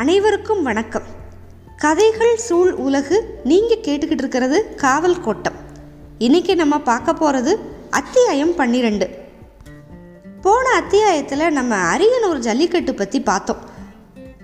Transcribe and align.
அனைவருக்கும் 0.00 0.62
வணக்கம். 0.62 1.02
கதைகள் 1.76 2.36
சூழ் 2.36 2.72
உலகு 2.72 3.40
நீங்கள் 3.44 3.80
கேட்டுக்கிட்டு 3.86 4.24
இருக்கிறது 4.24 4.74
காவல் 4.74 5.20
கோட்டம். 5.20 5.56
இன்னைக்கு 6.18 6.54
நம்ம 6.54 6.78
பார்க்க 6.78 7.12
போகிறது 7.12 7.58
அத்தியாயம் 7.90 8.54
பன்னிரெண்டு. 8.54 9.08
போன 10.42 10.70
அத்தியாயத்தில் 10.70 11.44
நம்ம 11.50 11.74
அரியனூர் 11.76 12.38
ஜல்லிக்கட்டு 12.38 12.94
பற்றி 12.94 13.20
பார்த்தோம். 13.20 13.56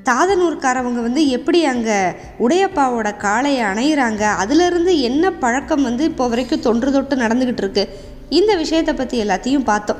தாதனூர்காரவங்க 0.04 1.00
வந்து 1.02 1.28
எப்படி 1.28 1.64
அங்கே 1.64 2.14
உடையப்பாவோட 2.38 3.16
காளையை 3.16 3.64
அணையிறாங்க 3.72 4.24
அதுலேருந்து 4.44 5.00
என்ன 5.00 5.32
பழக்கம் 5.32 5.82
வந்து 5.82 6.04
இப்போ 6.04 6.28
வரைக்கும் 6.28 6.60
தொன்று 6.60 6.92
தொட்டு 6.92 7.16
நடந்துக்கிட்டு 7.16 7.64
இருக்கு 7.66 7.88
இந்த 8.28 8.56
விஷயத்தை 8.56 8.94
பற்றி 8.94 9.22
எல்லாத்தையும் 9.24 9.64
பார்த்தோம். 9.64 9.98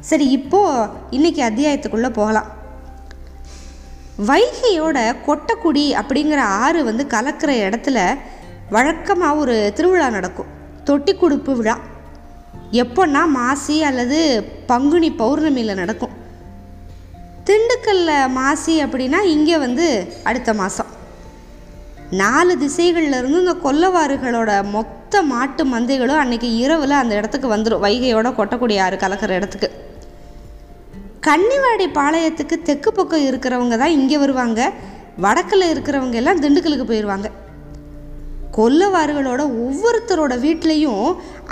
சரி 0.00 0.28
இப்போது 0.28 0.88
இன்றைக்கி 1.10 1.42
அத்தியாயத்துக்குள்ளே 1.50 2.10
போகலாம். 2.10 2.55
வைகையோட 4.24 5.14
கொட்டக்குடி 5.26 5.94
அப்படிங்கிற 5.94 6.38
ஆறு 6.38 6.84
வந்து 6.84 7.06
கலக்கிற 7.10 7.50
இடத்துல 7.68 8.16
வழக்கமாக 8.70 9.36
ஒரு 9.36 9.72
திருவிழா 9.74 10.10
நடக்கும். 10.10 10.46
தொட்டி 10.84 11.14
கொடுப்பு 11.14 11.56
விழா. 11.56 11.78
எப்போன்னா 12.72 13.28
மாசி 13.28 13.82
அல்லது 13.82 14.44
பங்குனி 14.66 15.10
பௌர்ணமியில் 15.10 15.74
நடக்கும். 15.74 16.10
திண்டுக்கல்ல 17.44 18.28
மாசி 18.28 18.84
அப்படின்னா 18.84 19.22
இங்கே 19.22 19.58
வந்து 19.58 20.12
அடுத்த 20.24 20.54
மாதம் 20.54 20.86
நாலு 22.10 22.56
திசைகள்லேருந்து 22.56 23.40
இந்த 23.40 23.56
கொல்லவாறுகளோட 23.64 24.64
மொத்த 24.70 25.22
மாட்டு 25.22 25.64
மந்தைகளும் 25.64 26.18
அன்னைக்கு 26.18 26.56
இரவில் 26.56 26.90
அந்த 26.90 27.14
இடத்துக்கு 27.14 27.56
வந்துடும் 27.56 27.84
வைகையோட 27.84 28.28
கொட்டக்குடி 28.30 28.80
ஆறு 28.80 28.96
கலக்கிற 28.96 29.28
இடத்துக்கு. 29.28 29.85
கன்னிவாடி 31.26 31.86
பாளையத்துக்கு 31.98 32.56
தெற்கு 32.68 32.90
பக்கம் 32.92 33.24
இருக்கிறவங்க 33.28 33.76
தான் 33.76 33.94
இங்கே 33.98 34.18
வருவாங்க. 34.18 34.60
வடக்கில் 35.24 35.70
இருக்கிறவங்க 35.72 36.16
எல்லாம் 36.20 36.40
திண்டுக்கலுக்கு 36.42 36.86
போயிடுவாங்க 36.88 37.28
கொல்லவாறுகளோட 38.56 39.42
ஒவ்வொருத்தரோட 39.62 40.34
வீட்லேயும் 40.44 41.06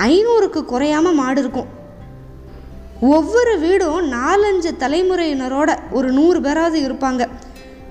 ஐநூறுக்கு 0.09 0.61
குறையாம 0.73 1.13
மாடு 1.15 1.41
இருக்கும். 1.45 1.71
ஒவ்வொரு 3.01 3.55
வீடும் 3.59 4.13
நாலஞ்சு 4.13 4.71
தலைமுறையினரோட 4.83 5.71
ஒரு 5.97 6.11
நூறு 6.13 6.41
பேராவது 6.41 6.79
இருப்பாங்க. 6.89 7.23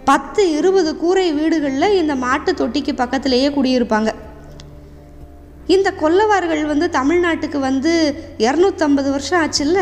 பத்து 0.09 0.43
இருபது 0.57 0.93
கூரை 1.01 1.27
வீடுகளில் 1.39 1.97
இந்த 2.01 2.15
மாட்டு 2.23 2.53
தொட்டிக்கு 2.61 2.93
பக்கத்திலேயே 3.01 3.49
குடியிருப்பாங்க. 3.49 4.11
இந்த 5.75 5.89
கொல்லவார்கள் 6.01 6.63
வந்து 6.71 6.89
தமிழ்நாட்டுக்கு 6.99 7.59
வந்து 7.69 7.93
இரநூத்தம்பது 8.37 9.11
வருஷம் 9.15 9.41
ஆச்சுல்ல? 9.43 9.81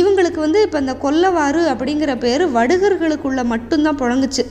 இவங்களுக்கு 0.00 0.40
வந்து 0.46 0.60
இப்போ 0.66 0.78
இந்த 0.84 0.94
கொல்லவாறு 1.04 1.62
அப்படிங்கிற 1.72 2.12
பேர் 2.24 2.44
வடுகர்களுக்குள்ள 2.56 3.40
மட்டும்தான் 3.52 4.00
புழங்குச்சு. 4.02 4.44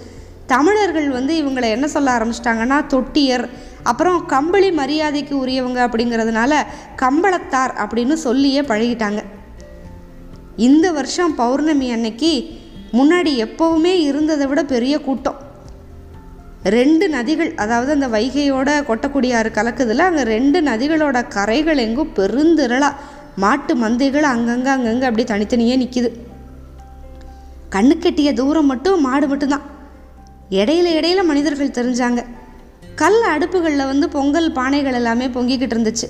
தமிழர்கள் 0.53 1.07
வந்து 1.17 1.33
இவங்களை 1.41 1.67
என்ன 1.75 1.87
சொல்ல 1.87 2.09
ஆரம்பிச்சிட்டாங்கன்னா 2.17 2.77
தொட்டியர் 2.93 3.45
அப்புறம் 3.91 4.19
கம்பளி 4.33 4.69
மரியாதைக்கு 4.71 5.33
உரியவங்க 5.43 5.79
அப்படிங்கிறதுனால 5.87 6.53
கம்பளத்தார் 7.03 7.73
அப்படின்னு 7.83 8.15
சொல்லியே 8.25 8.61
பழகிட்டாங்க. 8.71 9.21
இந்த 10.67 10.87
வருஷம் 10.97 11.33
பௌர்ணமி 11.41 11.87
அன்னைக்கு 11.95 12.33
முன்னாடி 12.99 13.31
எப்போவுமே 13.45 13.93
இருந்ததை 14.09 14.47
விட 14.47 14.61
பெரிய 14.73 14.95
கூட்டம். 15.07 15.39
ரெண்டு 16.77 17.05
நதிகள் 17.15 17.51
அதாவது 17.63 17.91
அந்த 17.95 18.07
வைகையோட 18.07 18.69
கொட்டக்குடியாறு 18.89 19.49
கலக்குதில் 19.57 20.07
அங்கே 20.09 20.23
ரெண்டு 20.35 20.59
நதிகளோட 20.69 21.17
கரைகள் 21.27 21.81
எங்கும் 21.85 22.13
பெருந்திரளாக 22.19 22.99
மாட்டு 23.35 23.75
மந்தைகள் 23.75 24.21
அங்கங்கே 24.21 24.69
அங்கங்கே 24.69 25.05
அப்படியே 25.05 25.27
தனித்தனியே 25.27 25.75
நிற்கிது 25.77 26.09
கண்ணு 27.69 27.93
கெட்டிய 27.99 28.33
தூரம் 28.33 28.65
மட்டும் 28.65 29.01
மாடு 29.01 29.27
மட்டும்தான். 29.27 29.63
இடையில 30.49 30.87
இடையில 30.97 31.23
மனிதர்கள் 31.23 31.77
தெரிஞ்சாங்க. 31.77 32.25
கல் 32.95 33.21
அடுப்புகளில் 33.21 33.85
வந்து 33.85 34.09
பொங்கல் 34.09 34.51
பானைகள் 34.51 34.93
எல்லாமே 34.93 35.27
பொங்கிக்கிட்டு 35.27 35.75
இருந்துச்சு. 35.75 36.07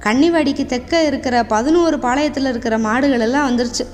கன்னிவாடிக்கு 0.00 0.66
தெக்க 0.66 1.02
இருக்கிற 1.06 1.44
பதினோரு 1.44 1.96
பாளையத்தில் 1.96 2.48
இருக்கிற 2.48 2.78
மாடுகள் 2.78 3.20
எல்லாம் 3.20 3.48
வந்துருச்சு. 3.50 3.86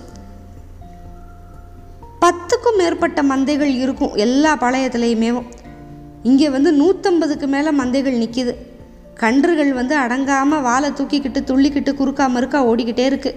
பத்துக்கும் 2.21 2.77
மேற்பட்ட 2.77 3.22
மந்தைகள் 3.22 3.75
இருக்கும் 3.75 4.15
எல்லா 4.15 4.56
பாளையத்துலேயுமேவும். 4.56 5.48
இங்கே 6.22 6.48
வந்து 6.50 6.72
நூற்றம்பதுக்கு 6.72 7.47
மேலே 7.47 7.71
மந்தைகள் 7.71 8.21
நிற்கிது 8.22 8.54
கன்றுகள் 9.15 9.72
வந்து 9.72 9.97
அடங்காமல் 9.97 10.60
வாழை 10.60 10.91
தூக்கிக்கிட்டு 10.91 11.41
துள்ளிக்கிட்டு 11.44 11.93
குறுக்கா 11.94 12.26
மறுக்கா 12.37 12.60
ஓடிக்கிட்டே 12.71 13.04
இருக்கு. 13.06 13.34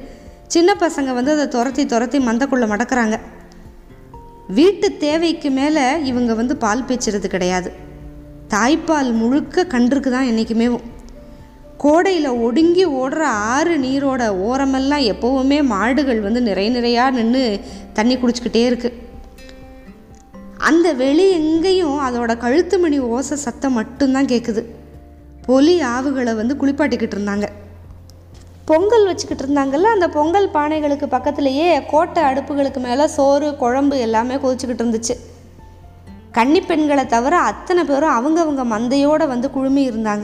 சின்ன 0.47 0.75
பசங்க 0.79 1.13
வந்து 1.13 1.31
அதை 1.31 1.47
துரத்தி 1.47 1.85
துரத்தி 1.85 2.19
மந்தக்குள்ளே 2.19 2.67
மடக்கிறாங்க. 2.73 3.19
வீட்டு 4.47 4.97
தேவைக்கு 4.97 5.51
மேலே 5.51 6.03
இவங்க 6.03 6.33
வந்து 6.33 6.57
பால் 6.57 6.83
பேச்சுறது 6.83 7.27
கிடையாது. 7.27 7.71
தாய்ப்பால் 8.47 9.13
முழுக்க 9.13 9.63
கன்றுக்கு 9.63 10.11
தான் 10.11 10.25
என்றைக்குமேவும் 10.25 10.83
கோடையில் 11.77 12.27
ஒடுங்கி 12.27 12.85
ஓடுற 12.85 13.23
ஆறு 13.23 13.77
நீரோட 13.77 14.29
ஓரமெல்லாம் 14.29 15.03
எப்போவுமே 15.13 15.63
மாடுகள் 15.63 16.21
வந்து 16.21 16.41
நிறை 16.41 16.69
நிறையாக 16.69 17.11
நின்று 17.11 17.59
தண்ணி 17.93 18.15
குடிச்சிக்கிட்டே 18.15 18.63
இருக்குது 18.69 19.01
அந்த 20.57 20.93
வெளி 20.93 21.29
எங்கேயும் 21.31 21.99
அதோட 21.99 22.37
கழுத்து 22.37 22.79
மணி 22.79 22.99
ஓசை 22.99 23.37
சத்தம் 23.37 23.73
மட்டும்தான் 23.73 24.25
கேட்குது 24.25 24.65
பொலி 25.45 25.81
ஆவுகளை 25.81 26.35
வந்து 26.35 26.55
குளிப்பாட்டிக்கிட்டு 26.55 27.17
இருந்தாங்க. 27.17 27.47
பொங்கல் 28.65 29.05
வச்சுக்கிட்டு 29.05 29.45
இருந்தாங்கல்ல 29.45 29.81
அந்த 29.81 30.09
பொங்கல் 30.09 30.49
பானைகளுக்கு 30.49 31.05
பக்கத்துலேயே 31.07 31.85
கோட்டை 31.85 32.23
அடுப்புகளுக்கு 32.23 32.79
மேலே 32.79 33.07
சோறு 33.07 33.55
குழம்பு 33.55 33.97
எல்லாமே 33.97 34.35
கொதிச்சுக்கிட்டு 34.35 34.83
இருந்துச்சு. 34.83 35.15
கன்னி 36.31 36.61
பெண்களை 36.61 37.05
தவிர 37.05 37.37
அத்தனை 37.37 37.83
பேரும் 37.83 38.09
அவங்கவுங்க 38.09 38.61
மந்தையோடு 38.61 39.27
வந்து 39.27 39.51
குழுமி 39.51 39.89
இருந்தாங்க. 39.89 40.23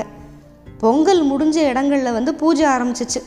பொங்கல் 0.77 1.31
முடிஞ்ச 1.31 1.55
இடங்களில் 1.55 2.11
வந்து 2.11 2.35
பூஜை 2.35 2.65
ஆரம்பிச்சிச்சு. 2.65 3.21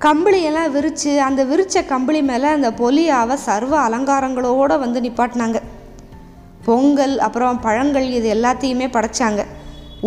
கம்பளியெல்லாம் 0.00 0.70
விரித்து 0.70 1.22
அந்த 1.22 1.44
விரித்த 1.44 1.82
கம்பளி 1.82 2.22
மேலே 2.22 2.48
அந்த 2.48 2.70
பொலியாவை 2.70 3.34
சர்வ 3.34 3.88
அலங்காரங்களோடு 3.88 4.78
வந்து 4.78 5.00
நிப்பாட்டினாங்க. 5.00 5.60
பொங்கல் 6.64 7.18
அப்புறம் 7.18 7.60
பழங்கள் 7.60 8.08
இது 8.10 8.34
எல்லாத்தையுமே 8.34 8.88
படைச்சாங்க. 8.88 9.44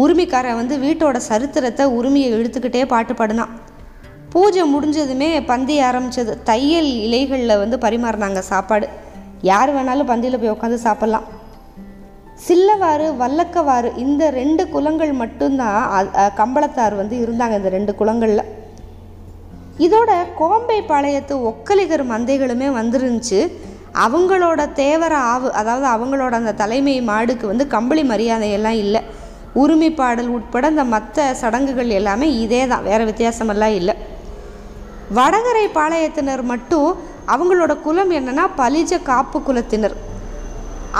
உரிமைக்காரன் 0.03 0.59
வந்து 0.59 0.75
வீட்டோட 0.83 1.17
சரித்திரத்தை 1.29 1.85
உரிமையை 1.85 2.29
இழுத்துக்கிட்டே 2.35 2.85
பாட்டு 2.93 3.13
பாடினான். 3.13 3.53
பூஜை 4.33 4.63
முடிஞ்சதுமே 4.73 5.29
பந்தி 5.51 5.75
ஆரம்பிச்சது. 5.87 6.33
தையல் 6.49 6.91
இலைகளில் 7.05 7.61
வந்து 7.63 7.77
பரிமாறினாங்க 7.85 8.41
சாப்பாடு. 8.51 8.87
யார் 9.49 9.71
வேணாலும் 9.75 10.09
பந்தியில் 10.11 10.41
போய் 10.41 10.53
உட்காந்து 10.55 10.79
சாப்பிட்லாம். 10.87 11.27
சில்லவாறு 12.45 13.07
வல்லக்கவாறு 13.21 13.89
இந்த 14.03 14.23
ரெண்டு 14.37 14.63
குலங்கள் 14.69 15.11
மட்டும்தான் 15.21 16.09
கம்பளத்தார் 16.39 16.95
வந்து 17.01 17.15
இருந்தாங்க 17.25 17.57
இந்த 17.61 17.71
ரெண்டு 17.77 17.93
குலங்களில். 17.99 18.45
இதோட 19.85 20.11
கோம்பை 20.39 20.79
பாளையத்து 20.91 21.35
ஒக்கலிகர் 21.51 22.03
மந்தைகளுமே 22.13 22.69
வந்துருந்துச்சு. 22.79 23.39
அவங்களோட 24.05 24.61
தேவர 24.83 25.13
ஆவு 25.33 25.49
அதாவது 25.61 25.87
அவங்களோட 25.95 26.33
அந்த 26.41 26.53
தலைமை 26.61 27.01
மாடுக்கு 27.09 27.45
வந்து 27.51 27.67
கம்பளி 27.75 28.03
மரியாதையெல்லாம் 28.11 28.79
இல்லை. 28.83 29.01
உரிமை 29.59 29.89
பாடல் 29.99 30.29
உட்பட 30.35 30.65
இந்த 30.73 30.83
மற்ற 30.93 31.23
சடங்குகள் 31.39 31.89
எல்லாமே 31.99 32.27
இதே 32.43 32.61
தான் 32.71 32.85
வேறு 32.89 33.03
வித்தியாசமெல்லாம் 33.09 33.73
இல்லை. 33.79 33.95
வடகரை 35.17 35.65
பாளையத்தினர் 35.77 36.43
மட்டும் 36.51 36.89
அவங்களோட 37.33 37.73
குலம் 37.85 38.11
என்னென்னா 38.19 38.45
பலிஜ 38.61 39.01
காப்பு 39.09 39.39
குலத்தினர். 39.47 39.95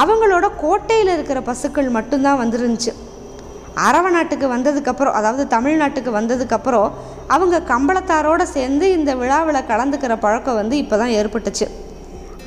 அவங்களோட 0.02 0.46
கோட்டையில் 0.64 1.14
இருக்கிற 1.14 1.40
பசுக்கள் 1.50 1.96
மட்டும்தான் 1.98 2.42
வந்துருந்துச்சு. 2.42 2.92
அரவ 3.88 4.06
நாட்டுக்கு 4.16 4.48
வந்ததுக்கப்புறம் 4.56 5.18
அதாவது 5.20 5.44
தமிழ்நாட்டுக்கு 5.56 6.12
வந்ததுக்கப்புறம் 6.20 6.90
அவங்க 7.36 7.64
கம்பளத்தாரோட 7.74 8.42
சேர்ந்து 8.56 8.86
இந்த 8.98 9.12
விழாவில் 9.16 9.68
கலந்துக்கிற 9.72 10.16
பழக்கம் 10.26 10.60
வந்து 10.62 10.78
இப்போ 10.84 10.96
தான் 10.98 11.16
ஏற்பட்டுச்சு. 11.20 11.68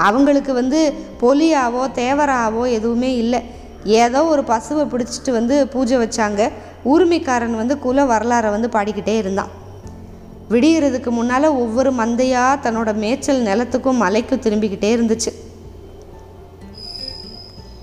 அவங்களுக்கு 0.07 0.53
வந்து 0.53 0.81
பொலியாவோ 1.23 1.83
தேவராவோ 2.01 2.65
எதுவுமே 2.79 3.11
இல்லை. 3.17 3.41
ஏதோ 3.85 4.25
ஒரு 4.25 4.43
பசுவை 4.43 4.85
பிடிச்சிட்டு 4.93 5.31
வந்து 5.31 5.69
பூஜை 5.69 5.97
வச்சாங்க. 5.97 6.51
உரிமைக்காரன் 6.85 7.61
வந்து 7.61 7.79
குல 7.79 8.05
வரலாறை 8.05 8.51
வந்து 8.51 8.69
பாடிக்கிட்டே 8.69 9.17
இருந்தான். 9.17 9.49
விடியறதுக்கு 10.51 11.11
முன்னால் 11.11 11.45
ஒவ்வொரு 11.45 11.91
மந்தையாக 11.93 12.61
தன்னோட 12.65 12.95
மேய்ச்சல் 12.95 13.43
நிலத்துக்கும் 13.43 14.03
மலைக்கும் 14.03 14.43
திரும்பிக்கிட்டே 14.47 14.91
இருந்துச்சு. 14.97 15.33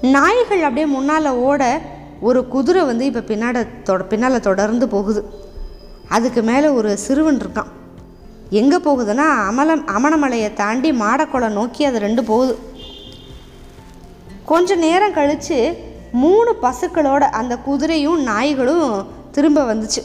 நாய்கள் 0.02 0.62
அப்படியே 0.62 0.86
முன்னால் 0.86 1.26
ஓட 1.26 1.82
ஒரு 2.22 2.48
குதிரை 2.48 2.84
வந்து 2.84 3.06
இப்போ 3.06 3.20
பின்னாட 3.20 3.68
தொட 3.84 4.04
பின்னால் 4.04 4.40
தொடர்ந்து 4.40 4.88
போகுது. 4.88 5.22
அதுக்கு 6.08 6.42
மேலே 6.42 6.68
ஒரு 6.68 6.98
சிறுவன் 6.98 7.38
இருக்கான். 7.38 7.70
எங்கே 8.50 8.78
போகுதுன்னா 8.78 9.26
அமலம் 9.50 9.84
அமணமலையை 9.98 10.54
தாண்டி 10.54 10.92
மாடக்குளம் 10.92 11.58
நோக்கி 11.60 11.86
அது 11.86 12.00
ரெண்டு 12.00 12.24
போகுது. 12.24 12.58
கொஞ்ச 14.46 14.76
நேரம் 14.76 15.14
கழித்து 15.14 15.58
மூணு 16.12 16.56
பசுக்களோட 16.62 17.24
அந்த 17.40 17.58
குதிரையும் 17.68 18.20
நாய்களும் 18.22 19.08
திரும்ப 19.32 19.74
வந்துச்சு. 19.74 20.02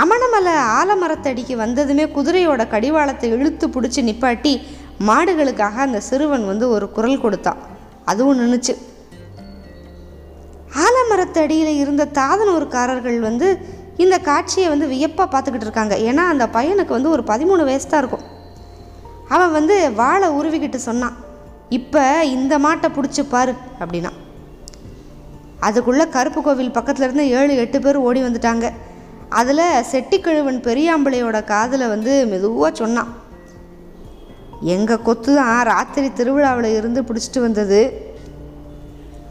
அமணமலை 0.00 0.54
ஆலமரத்தடிக்கு 0.78 1.54
வந்ததுமே 1.56 2.04
குதிரையோட 2.06 2.68
கடிவாளத்தை 2.68 3.30
இழுத்து 3.30 3.68
பிடிச்சி 3.68 4.00
நிப்பாட்டி 4.08 4.60
மாடுகளுக்காக 5.08 5.76
அந்த 5.86 6.00
சிறுவன் 6.00 6.46
வந்து 6.46 6.68
ஒரு 6.70 6.90
குரல் 6.90 7.20
கொடுத்தான். 7.20 7.60
அதுவும் 8.04 8.38
நின்றுச்சு 8.40 8.74
ஆலமரத்தடியில் 10.84 11.72
இருந்த 11.82 12.08
தாதனூர்காரர்கள் 12.20 13.18
வந்து 13.20 13.48
இந்த 13.96 14.18
காட்சியை 14.18 14.68
வந்து 14.68 14.86
வியப்பாக 14.86 15.28
பார்த்துக்கிட்டு 15.32 15.68
இருக்காங்க. 15.68 15.94
ஏன்னா 15.96 16.24
அந்த 16.32 16.46
பையனுக்கு 16.46 16.96
வந்து 16.98 17.10
ஒரு 17.10 17.22
பதிமூணு 17.22 17.64
வயசு 17.64 17.88
தான் 17.88 18.00
இருக்கும். 18.00 18.24
அவன் 19.28 19.52
வந்து 19.52 19.92
வாழை 19.92 20.28
உருவிக்கிட்டு 20.28 20.74
சொன்னான். 20.74 21.16
இப்போ 21.68 22.24
இந்த 22.24 22.58
மாட்டை 22.58 22.90
பிடிச்சி 22.96 23.24
பாரு 23.28 23.54
அப்படின்னா. 23.80 24.12
அதுக்குள்ளே 25.66 26.04
கருப்பு 26.16 26.40
கோவில் 26.46 26.76
பக்கத்துல 26.78 27.06
இருந்து 27.06 27.24
ஏழு 27.38 27.52
எட்டு 27.62 27.78
பேர் 27.84 28.04
ஓடி 28.06 28.20
வந்துட்டாங்க. 28.24 28.66
அதில் 29.40 29.84
செட்டிக்கிழவன் 29.90 30.58
பெரியாம்பளையோட 30.66 31.38
காதில் 31.52 31.92
வந்து 31.94 32.12
மெதுவாக 32.32 32.70
சொன்னான். 32.80 33.12
எங்கள் 34.74 35.04
கொத்து 35.06 35.30
தான் 35.38 35.66
ராத்திரி 35.70 36.08
திருவிழாவில் 36.18 36.76
இருந்து 36.78 37.00
பிடிச்சிட்டு 37.08 37.40
வந்தது. 37.46 37.80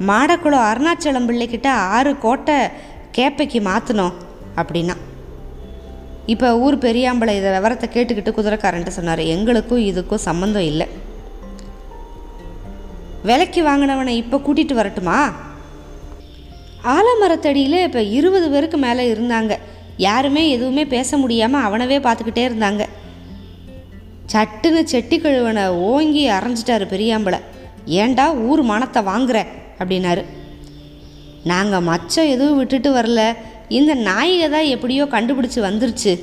மாடக்குளம் 0.10 0.68
அருணாச்சலம் 0.72 1.28
பிள்ளைக்கிட்ட 1.30 1.70
ஆறு 1.96 2.12
கோட்டை 2.26 2.58
கேப்பைக்கு 3.18 3.60
மாற்றினோம் 3.70 4.16
அப்படின்னா 4.62 4.96
இப்போ 6.34 6.48
ஊர் 6.66 6.76
பெரியாம்பளை 6.86 7.34
இதை 7.40 7.50
விவரத்தை 7.56 7.88
கேட்டுக்கிட்டு 7.96 8.32
குதிரைக்காரன்ட்டு 8.38 8.98
சொன்னார். 8.98 9.22
எங்களுக்கும் 9.34 9.84
இதுக்கும் 9.90 10.26
சம்மந்தம் 10.28 10.68
இல்லை. 10.72 10.88
விலைக்கு 13.30 13.62
வாங்கினவனை 13.68 14.14
இப்போ 14.22 14.38
கூட்டிகிட்டு 14.46 14.80
வரட்டுமா? 14.80 15.18
ஆலமரத்தடியில் 16.94 17.84
இப்போ 17.84 18.02
இருபது 18.02 18.50
பேருக்கு 18.50 18.78
மேலே 18.78 19.14
இருந்தாங்க. 19.14 19.54
யாருமே 19.98 20.50
எதுவுமே 20.50 20.86
பேச 20.86 21.18
முடியாமல் 21.18 21.62
அவனவே 21.62 21.98
பார்த்துக்கிட்டே 21.98 22.44
இருந்தாங்க. 22.50 22.84
சட்டுன்னு 24.34 24.84
செட்டி 24.84 25.18
கழுவனை 25.20 25.68
ஓங்கி 25.68 26.24
அரைஞ்சிட்டாரு 26.30 26.86
பெரியாம்பளை. 26.94 27.40
ஏண்டா 27.86 28.34
ஊர் 28.34 28.62
மனத்தை 28.62 29.02
வாங்குற? 29.04 29.40
அப்படின்னாரு. 29.80 30.24
நாங்கள் 31.44 31.88
மச்சம் 31.90 32.32
எதுவும் 32.36 32.58
விட்டுட்டு 32.58 32.92
வரல. 32.96 33.24
இந்த 33.70 33.96
நாயிகை 33.96 34.50
தான் 34.50 34.72
எப்படியோ 34.76 35.04
கண்டுபிடிச்சி 35.06 35.60
வந்துருச்சு. 35.68 36.14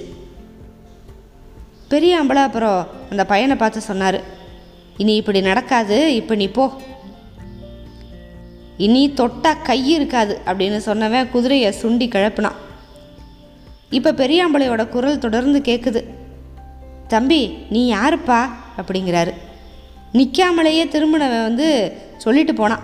பெரியாம்பளை 1.90 2.42
அப்புறம் 2.48 2.86
அந்த 3.10 3.24
பையனை 3.26 3.56
பார்த்து 3.56 3.80
சொன்னார். 3.80 4.20
இனி 4.96 5.14
இப்படி 5.16 5.40
நடக்காது. 5.40 6.14
இப்போ 6.14 6.34
நீ 6.34 6.48
போ. 6.48 6.64
இனி 8.76 9.12
தொட்டா 9.16 9.62
கை 9.62 9.90
இருக்காது 9.90 10.40
அப்படின்னு 10.46 10.80
சொன்னவன் 10.86 11.30
குதிரையை 11.30 11.74
சுண்டி 11.82 12.08
கிளப்புனான். 12.08 12.58
இப்போ 13.90 14.12
பெரியாம்பளையோட 14.12 14.88
குரல் 14.88 15.18
தொடர்ந்து 15.18 15.58
கேட்குது 15.58 16.04
தம்பி 17.08 17.56
நீ 17.70 17.94
யாருப்பா? 17.94 18.48
அப்படிங்கிறாரு. 18.76 19.32
நிற்காமலேயே 20.12 20.84
திரும்பினவன் 20.88 21.42
வந்து 21.42 21.92
சொல்லிட்டு 22.18 22.54
போனான். 22.54 22.80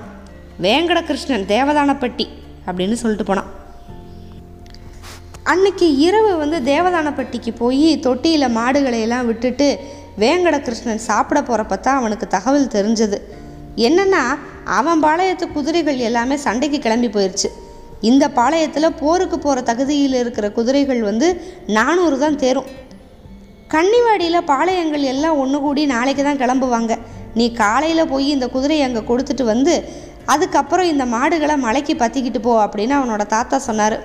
வேங்கட 0.62 1.02
கிருஷ்ணன் 1.02 1.46
தேவதானப்பட்டி 1.48 2.28
அப்படின்னு 2.66 2.92
சொல்லிட்டு 2.92 3.24
போனான். 3.24 3.56
அன்னைக்கு 5.42 5.96
இரவு 5.96 6.36
வந்து 6.36 6.72
தேவதானப்பட்டிக்கு 6.72 7.56
போய் 7.58 8.00
தொட்டியில் 8.00 8.48
மாடுகளை 8.48 9.00
எல்லாம் 9.00 9.26
விட்டுட்டு 9.26 9.78
வேங்கட 10.18 10.60
கிருஷ்ணன் 10.60 10.98
சாப்பிட 10.98 11.40
போகிறப்ப 11.40 11.80
தான் 11.80 11.96
அவனுக்கு 11.96 12.26
தகவல் 12.26 12.66
தெரிஞ்சது. 12.66 13.18
என்னன்னா 13.86 14.22
அவன் 14.78 15.02
பாளையத்து 15.04 15.46
குதிரைகள் 15.56 15.98
எல்லாமே 16.08 16.36
சண்டைக்கு 16.44 16.78
கிளம்பி 16.86 17.08
போயிடுச்சு 17.16 17.48
இந்த 18.08 18.24
பாளையத்தில் 18.38 18.96
போருக்கு 19.02 19.36
போகிற 19.38 19.60
தகுதியில் 19.68 20.16
இருக்கிற 20.22 20.46
குதிரைகள் 20.58 21.00
வந்து 21.08 21.28
நானூறு 21.76 22.16
தான் 22.24 22.40
தேரும். 22.42 22.68
கன்னிவாடியில் 23.74 24.46
பாளையங்கள் 24.50 25.04
எல்லாம் 25.12 25.38
ஒன்று 25.42 25.58
கூடி 25.64 25.82
நாளைக்கு 25.94 26.22
தான் 26.26 26.40
கிளம்புவாங்க. 26.42 26.92
நீ 27.38 27.46
காலையில் 27.62 28.10
போய் 28.12 28.28
இந்த 28.34 28.46
குதிரையை 28.54 28.84
அங்கே 28.88 29.02
கொடுத்துட்டு 29.10 29.44
வந்து 29.52 29.74
அதுக்கப்புறம் 30.34 30.90
இந்த 30.92 31.04
மாடுகளை 31.14 31.56
மலைக்கு 31.66 31.94
பற்றிக்கிட்டு 32.02 32.40
போ 32.46 32.54
அப்படின்னு 32.64 32.94
அவனோட 32.98 33.22
தாத்தா 33.34 33.58
சொன்னார். 33.68 33.96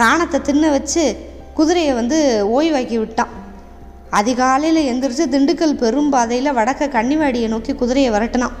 காணத்தை 0.00 0.40
தின்ன 0.48 0.70
வச்சு 0.76 1.04
குதிரையை 1.58 1.92
வந்து 2.00 2.18
ஓய்வாக்கி 2.56 2.96
விட்டான். 3.02 3.32
அதிகாலையில் 4.10 4.88
எந்திரிச்சு 4.90 5.24
திண்டுக்கல் 5.34 5.78
பெரும் 5.82 6.10
பாதையில் 6.10 6.56
வடக்க 6.58 6.86
கன்னிவாடியை 6.96 7.48
நோக்கி 7.48 7.72
குதிரையை 7.74 8.10
வரட்டினான். 8.12 8.54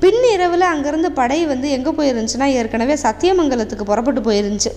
பின் 0.00 0.22
இரவில் 0.32 0.64
அங்கேருந்து 0.72 1.10
படை 1.10 1.46
வந்து 1.46 1.70
எங்கே 1.70 1.90
போயிருந்துச்சுன்னா 1.90 2.44
ஏற்கனவே 2.44 2.94
சத்தியமங்கலத்துக்கு 2.94 3.84
புறப்பட்டு 3.84 4.20
போயிருந்துச்சு. 4.20 4.72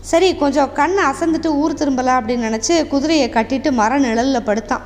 சரி 0.00 0.36
கொஞ்சம் 0.36 0.72
கண் 0.72 0.96
அசந்துட்டு 1.10 1.46
ஊர் 1.46 1.74
திரும்பலாம் 1.74 2.18
அப்படின்னு 2.20 2.48
நினச்சி 2.48 2.86
குதிரையை 2.86 3.28
கட்டிட்டு 3.30 3.70
மர 3.70 3.98
நிழலில் 3.98 4.46
படுத்தான். 4.48 4.82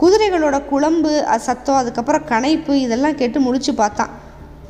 குதிரைகளோட 0.00 0.56
குழம்பு 0.70 1.24
சத்தம் 1.38 1.76
அதுக்கப்புறம் 1.76 2.24
கனைப்பு 2.28 2.72
இதெல்லாம் 2.72 3.14
கேட்டு 3.14 3.40
முழிச்சு 3.40 3.74
பார்த்தான். 3.82 4.10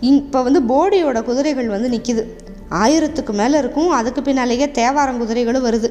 இப்போ 0.00 0.42
வந்து 0.42 0.60
போடியோட 0.72 1.22
குதிரைகள் 1.22 1.66
வந்து 1.66 1.88
நிற்கிது 1.88 2.24
ஆயிரத்துக்கு 2.70 3.32
மேலே 3.32 3.58
இருக்கும் 3.58 3.90
அதுக்கு 3.90 4.22
பின்னாலேயே 4.22 4.70
தேவாரம் 4.70 5.20
குதிரைகளும் 5.22 5.66
வருது. 5.66 5.90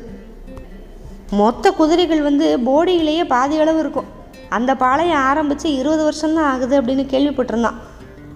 மொத்த 1.34 1.72
குதிரைகள் 1.72 2.22
வந்து 2.22 2.60
போடியிலேயே 2.60 3.24
பாதி 3.24 3.60
அளவு 3.60 3.80
இருக்கும். 3.80 4.06
அந்த 4.50 4.76
பாளையம் 4.76 5.18
ஆரம்பித்து 5.18 5.76
இருபது 5.76 6.04
வருஷம்தான் 6.04 6.52
ஆகுது 6.52 6.82
அப்படின்னு 6.82 7.06
கேள்விப்பட்டிருந்தான். 7.06 7.74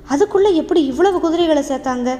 அதுக்குள்ளே 0.08 0.56
எப்படி 0.56 0.86
இவ்வளவு 0.86 1.20
குதிரைகளை 1.20 1.64
சேர்த்தாங்க? 1.64 2.20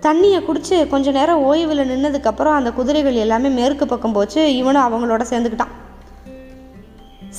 தண்ணியை 0.00 0.44
குடித்து 0.44 0.88
கொஞ்ச 0.88 1.10
நேரம் 1.10 1.52
ஓய்வில் 1.52 1.90
நின்னதுக்கப்புறம் 1.90 2.54
அந்த 2.54 2.72
குதிரைகள் 2.72 3.14
எல்லாமே 3.14 3.48
மேற்கு 3.48 3.86
பக்கம் 3.86 4.12
போச்சு. 4.12 4.56
இவனும் 4.56 4.86
அவங்களோட 4.86 5.22
சேர்ந்துக்கிட்டான். 5.30 5.74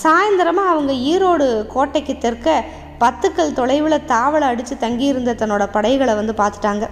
சாயந்தரமாக 0.04 0.70
அவங்க 0.70 0.94
ஈரோடு 0.94 1.68
கோட்டைக்கு 1.68 2.14
தெற்க 2.14 2.64
பத்துக்கள் 3.00 3.54
தொலைவில் 3.54 4.06
தாவலை 4.08 4.48
அடித்து 4.52 4.78
தங்கியிருந்த 4.78 5.34
தன்னோட 5.34 5.68
படைகளை 5.72 6.14
வந்து 6.14 6.34
பார்த்துட்டாங்க. 6.34 6.90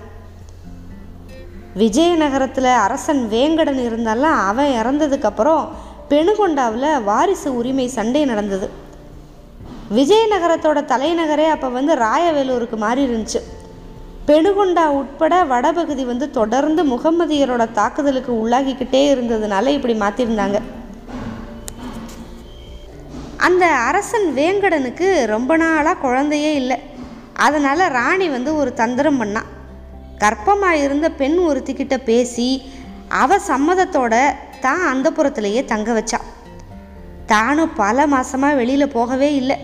விஜயநகரத்தில் 1.82 2.70
அரசன் 2.86 3.22
வேங்கடன் 3.32 3.80
இருந்தாலும் 3.86 4.36
அவன் 4.50 4.72
இறந்ததுக்கப்புறம் 4.82 5.64
பெணுகொண்டாவில் 6.10 7.04
வாரிசு 7.04 7.50
உரிமை 7.56 7.88
சண்டை 7.96 8.22
நடந்தது. 8.26 8.68
விஜயநகரத்தோட 9.98 10.80
தலைநகரே 10.92 11.48
அப்போ 11.56 11.68
வந்து 11.78 11.94
ராயவேலூருக்கு 11.96 12.78
மாறி 12.84 13.02
இருந்துச்சு. 13.08 13.42
பெணுகொண்டா 14.28 14.86
உட்பட 15.00 15.34
வடபகுதி 15.52 16.06
வந்து 16.12 16.28
தொடர்ந்து 16.38 16.84
முகமதியரோட 16.94 17.66
தாக்குதலுக்கு 17.80 18.32
உள்ளாகிக்கிட்டே 18.42 19.02
இருந்ததுனால 19.14 19.74
இப்படி 19.78 19.96
மாற்றிருந்தாங்க 20.04 20.60
அந்த 23.48 23.66
அரசன் 23.90 24.28
வேங்கடனுக்கு 24.40 25.10
ரொம்ப 25.34 25.58
நாளாக 25.64 26.02
குழந்தையே 26.06 26.54
இல்லை. 26.62 26.78
அதனால் 27.48 27.92
ராணி 27.98 28.30
வந்து 28.30 28.52
ஒரு 28.62 28.74
தந்திரம் 28.74 29.20
பண்ணான் 29.22 29.50
கர்ப்பமாக 30.18 30.84
இருந்த 30.84 31.12
பெண் 31.12 31.38
ஒருத்திக்கிட்ட 31.38 31.98
பேசி 31.98 32.70
அவ 33.08 33.38
சம்மதத்தோட 33.38 34.34
தான் 34.62 34.88
அந்த 34.88 35.12
புறத்துலேயே 35.12 35.66
தங்க 35.66 35.92
வச்சா. 36.00 36.20
தானும் 37.26 37.76
பல 37.76 38.08
மாதமாக 38.08 38.56
வெளியில் 38.56 38.88
போகவே 38.88 39.36
இல்லை. 39.36 39.58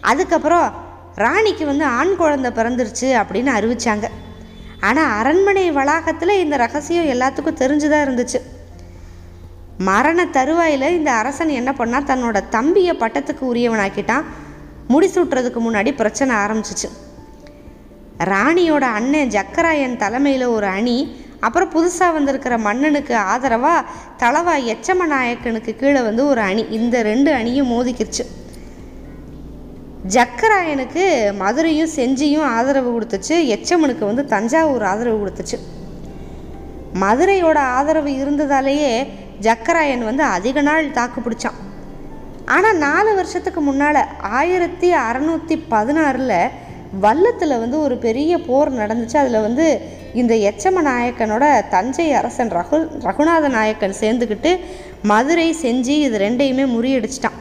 அதுக்கப்புறம் 0.00 0.72
ராணிக்கு 1.14 1.66
வந்து 1.66 1.84
ஆண் 1.84 2.16
குழந்தை 2.16 2.50
பிறந்துருச்சு 2.50 3.08
அப்படின்னு 3.22 3.50
அறிவிச்சாங்க. 3.58 4.04
ஆனால் 4.80 5.18
அரண்மனை 5.18 5.70
வளாகத்தில் 5.70 6.40
இந்த 6.40 6.56
ரகசியம் 6.56 7.04
எல்லாத்துக்கும் 7.04 7.60
தெரிஞ்சுதான் 7.62 8.04
இருந்துச்சு. 8.06 8.40
மரண 9.78 10.26
தருவாயில் 10.26 10.88
இந்த 10.88 11.12
அரசன் 11.12 11.48
என்ன 11.48 11.74
பண்ணால் 11.78 12.08
தன்னோட 12.10 12.48
தம்பியை 12.48 12.96
பட்டத்துக்கு 12.96 13.44
உரியவனாக்கிட்டான். 13.54 14.22
முடிசூட்டுறதுக்கு 14.88 15.60
முன்னாடி 15.70 15.96
பிரச்சனை 15.96 16.36
ஆரம்பிச்சிச்சு. 16.36 16.88
ராணியோட 18.30 18.84
அண்ணன் 18.98 19.32
ஜக்கராயன் 19.34 19.96
தலைமையில் 19.96 20.46
ஒரு 20.46 20.66
அணி 20.66 20.96
அப்புறம் 21.46 21.72
புதுசாக 21.74 22.12
வந்திருக்கிற 22.12 22.58
மன்னனுக்கு 22.58 23.14
ஆதரவாக 23.16 23.88
தலவா 24.22 24.54
எச்சம 24.72 25.06
நாயக்கனுக்கு 25.12 25.72
கீழே 25.80 26.00
வந்து 26.00 26.22
ஒரு 26.26 26.40
அணி. 26.40 26.64
இந்த 26.78 26.96
ரெண்டு 27.02 27.30
அணியும் 27.38 27.70
மோதிக்கிருச்சு 27.72 28.24
ஜக்கராயனுக்கு 30.14 31.04
மதுரையும் 31.40 31.94
செஞ்சியும் 31.96 32.46
ஆதரவு 32.56 32.90
கொடுத்துச்சு. 32.94 33.36
எச்சமனுக்கு 33.54 34.04
வந்து 34.10 34.24
தஞ்சாவூர் 34.24 34.86
ஆதரவு 34.92 35.18
கொடுத்துச்சு. 35.22 35.58
மதுரையோட 37.02 37.58
ஆதரவு 37.76 38.10
இருந்ததாலேயே 38.22 38.94
ஜக்கராயன் 39.46 40.08
வந்து 40.08 40.24
அதிக 40.36 40.60
நாள் 40.62 40.94
தாக்கு 40.98 41.20
பிடிச்சான். 41.20 41.60
ஆனால் 42.54 42.80
நாலு 42.86 43.10
வருஷத்துக்கு 43.14 43.60
முன்னால் 43.60 44.00
ஆயிரத்தி 44.38 44.88
அறநூற்றி 45.06 45.56
பதினாறில் 45.70 46.38
வல்லத்தில் 47.00 47.60
வந்து 47.60 47.80
ஒரு 47.80 47.96
பெரிய 47.96 48.38
போர் 48.38 48.70
நடந்துச்சு. 48.72 49.16
அதில் 49.16 49.40
வந்து 49.40 49.80
இந்த 50.14 50.34
எச்சம 50.34 50.82
நாயக்கனோட 50.88 51.68
தஞ்சை 51.68 52.12
அரசன் 52.12 52.50
ரகு 52.50 52.78
ரகுநாத 53.04 53.48
நாயக்கன் 53.48 54.00
சேர்ந்துக்கிட்டு 54.00 54.58
மதுரை 55.02 55.56
செஞ்சு 55.62 55.94
இது 56.06 56.18
ரெண்டையுமே 56.18 56.64
முறியடிச்சிட்டான். 56.74 57.38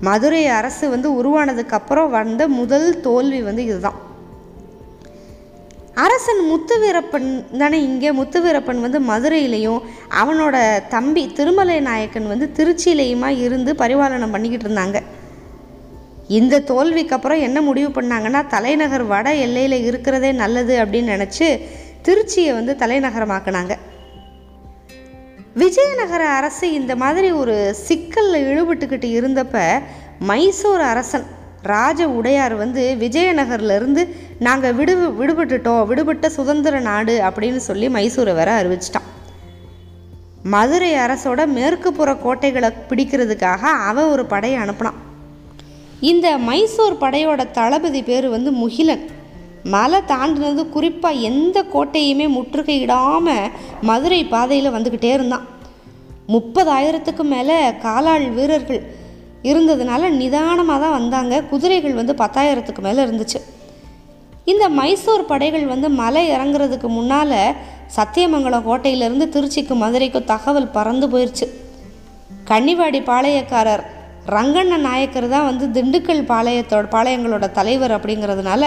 மதுரை 0.00 0.46
அரசு 0.46 0.88
வந்து 0.88 1.08
உருவானதுக்கப்புறம் 1.22 2.10
வந்த 2.10 2.48
முதல் 2.48 3.00
தோல்வி 3.00 3.42
வந்து 3.42 3.64
இதுதான். 3.64 3.98
அரசன் 5.94 6.42
முத்துவீரப்பன் 6.50 7.44
தானே 7.58 7.82
இங்கே. 7.82 8.10
முத்துவீரப்பன் 8.12 8.80
வந்து 8.80 9.00
மதுரையிலையும் 9.00 9.80
அவனோட 10.22 10.56
தம்பி 10.88 11.32
திருமலை 11.32 11.80
நாயக்கன் 11.80 12.26
வந்து 12.26 12.50
திருச்சியிலையுமா 12.58 13.28
இருந்து 13.28 13.72
பரிபாலனம் 13.72 14.30
பண்ணிக்கிட்டு 14.30 14.68
இருந்தாங்க. 14.68 15.02
இந்த 16.28 16.60
தோல்விக்கு 16.60 17.14
அப்புறம் 17.14 17.40
என்ன 17.40 17.60
முடிவு 17.60 18.02
பண்ணாங்கன்னா 18.02 18.46
தலைநகர் 18.46 19.04
வட 19.04 19.34
எல்லையில் 19.34 19.84
இருக்கிறதே 19.84 20.32
நல்லது 20.32 20.84
அப்படின்னு 20.84 21.12
நினச்சி 21.14 21.46
திருச்சியை 22.04 22.52
வந்து 22.52 22.76
தலைநகரமாக்குனாங்க. 22.78 23.74
விஜயநகர 25.54 26.28
அரசு 26.28 26.72
இந்த 26.72 26.96
மாதிரி 26.96 27.30
ஒரு 27.30 27.74
சிக்கலில் 27.74 28.48
இழுபட்டுக்கிட்டு 28.50 29.08
இருந்தப்ப 29.18 29.82
மைசூர் 30.18 30.80
அரசன் 30.80 31.26
ராஜ 31.62 32.08
உடையார் 32.08 32.54
வந்து 32.54 32.96
விஜயநகர்லேருந்து 33.00 34.14
நாங்கள் 34.38 34.74
விடு 34.74 34.94
விடுபட்டுட்டோம் 35.20 35.86
விடுபட்ட 35.86 36.28
சுதந்திர 36.28 36.80
நாடு 36.80 37.20
அப்படின்னு 37.20 37.56
சொல்லி 37.56 37.88
மைசூரை 37.88 38.34
வேற 38.34 38.62
அறிவிச்சிட்டான். 38.62 39.08
மதுரை 40.42 40.94
அரசோட 40.94 41.46
மேற்கு 41.46 41.92
புற 41.92 42.14
கோட்டைகளை 42.14 42.72
பிடிக்கிறதுக்காக 42.88 43.60
அவன் 43.60 44.04
ஒரு 44.04 44.26
படையை 44.26 44.60
அனுப்பினான். 44.60 44.98
இந்த 46.00 46.38
மைசூர் 46.38 47.00
படையோட 47.00 47.50
தளபதி 47.50 48.02
பேர் 48.02 48.26
வந்து 48.28 48.50
முகிலன். 48.52 49.04
மலை 49.64 50.00
தாண்டினது 50.06 50.68
குறிப்பாக 50.68 51.14
எந்த 51.14 51.64
கோட்டையுமே 51.72 52.26
முற்றுகையிடாமல் 52.36 53.50
மதுரை 53.80 54.24
பாதையில் 54.24 54.74
வந்துக்கிட்டே 54.74 55.10
இருந்தான். 55.12 55.46
முப்பதாயிரத்துக்கு 56.28 57.24
மேலே 57.24 57.72
காலாள் 57.78 58.30
வீரர்கள் 58.30 58.80
இருந்ததுனால 59.42 60.10
நிதானமாக 60.10 60.80
தான் 60.84 60.96
வந்தாங்க. 60.98 61.42
குதிரைகள் 61.42 61.94
வந்து 61.94 62.14
பத்தாயிரத்துக்கு 62.14 62.82
மேலே 62.82 63.02
இருந்துச்சு. 63.02 63.40
இந்த 64.44 64.68
மைசூர் 64.68 65.24
படைகள் 65.26 65.66
வந்து 65.66 65.88
மலை 65.88 66.30
இறங்குறதுக்கு 66.30 66.88
முன்னால் 66.88 67.38
சத்தியமங்கலம் 67.96 68.66
கோட்டையிலேருந்து 68.68 69.26
திருச்சிக்கு 69.34 69.74
மதுரைக்கும் 69.74 70.24
தகவல் 70.24 70.74
பறந்து 70.78 71.06
போயிடுச்சு 71.08 71.46
கன்னிவாடி 72.44 73.00
பாளையக்காரர் 73.10 73.84
ரங்கண்ண 74.34 74.76
நாயக்கர் 74.86 75.26
தான் 75.34 75.48
வந்து 75.48 75.66
திண்டுக்கல் 75.76 76.22
பாளையத்தோட 76.30 76.86
பாளையங்களோட 76.94 77.46
தலைவர் 77.58 77.94
அப்படிங்கிறதுனால 77.96 78.62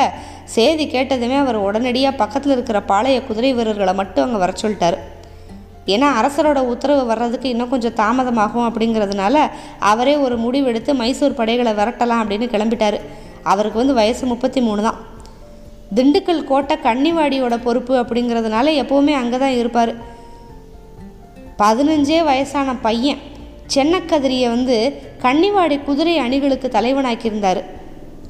செய்தி 0.55 0.85
கேட்டதுமே 0.93 1.37
அவர் 1.43 1.57
உடனடியாக 1.67 2.19
பக்கத்தில் 2.21 2.53
இருக்கிற 2.55 2.79
பாளைய 2.91 3.17
குதிரை 3.27 3.51
வீரர்களை 3.57 3.93
மட்டும் 4.01 4.25
அங்கே 4.25 4.39
வர 4.43 4.53
சொல்லிட்டார். 4.61 4.97
ஏன்னா 5.93 6.07
அரசரோட 6.19 6.59
உத்தரவு 6.71 7.03
வர்றதுக்கு 7.11 7.47
இன்னும் 7.53 7.71
கொஞ்சம் 7.73 7.95
தாமதமாகும் 8.01 8.67
அப்படிங்கிறதுனால 8.67 9.35
அவரே 9.91 10.15
ஒரு 10.25 10.35
முடிவெடுத்து 10.43 10.91
மைசூர் 11.01 11.39
படைகளை 11.39 11.71
விரட்டலாம் 11.79 12.21
அப்படின்னு 12.23 12.47
கிளம்பிட்டார். 12.53 12.97
அவருக்கு 13.51 13.81
வந்து 13.81 13.97
வயசு 13.99 14.23
முப்பத்தி 14.31 14.61
மூணு 14.67 14.81
தான். 14.87 14.99
திண்டுக்கல் 15.97 16.47
கோட்டை 16.49 16.75
கன்னிவாடியோட 16.87 17.55
பொறுப்பு 17.67 17.93
அப்படிங்கிறதுனால 18.01 18.73
எப்போவுமே 18.81 19.13
அங்கே 19.21 19.37
தான் 19.43 19.57
இருப்பார். 19.61 19.91
பதினஞ்சே 21.61 22.19
வயசான 22.29 22.75
பையன். 22.85 23.21
சென்னக்கதிரியை 23.75 24.47
வந்து 24.55 24.77
கன்னிவாடி 25.23 25.83
குதிரை 25.83 26.17
அணிகளுக்கு 26.17 26.67
தலைவனாக்கியிருந்தார். 26.73 27.61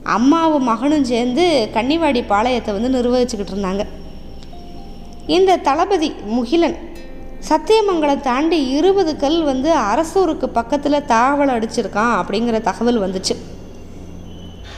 அம்மாவும் 0.03 0.63
மகனும் 0.63 1.09
சேர்ந்து 1.11 1.69
கன்னிவாடி 1.73 2.21
பாளையத்தை 2.29 2.71
வந்து 2.77 2.93
நிர்வகிச்சுக்கிட்டு 2.97 3.53
இருந்தாங்க. 3.55 3.83
இந்த 5.27 5.57
தளபதி 5.57 6.09
முகிலன் 6.37 6.77
சத்தியமங்கலம் 7.49 8.25
தாண்டி 8.29 8.57
இருபது 8.77 9.11
கல் 9.17 9.43
வந்து 9.43 9.69
அரசூருக்கு 9.75 10.47
பக்கத்தில் 10.57 11.05
தாவல் 11.13 11.53
அடிச்சிருக்கான் 11.55 12.13
அப்படிங்கிற 12.21 12.61
தகவல் 12.61 13.03
வந்துச்சு. 13.03 13.35